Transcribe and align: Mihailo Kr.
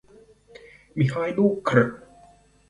Mihailo 0.97 1.45
Kr. 1.65 1.79